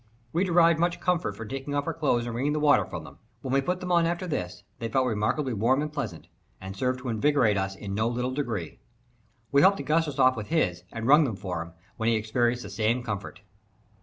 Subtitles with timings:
[0.33, 3.19] We derived much comfort from taking off our clothes and wringing the water from them.
[3.43, 6.25] When we put them on after this, they felt remarkably warm and pleasant,
[6.59, 8.79] and served to invigorate us in no little degree.
[9.51, 12.69] We helped Augustus off with his, and wrung them for him, when he experienced the
[12.71, 13.41] same comfort.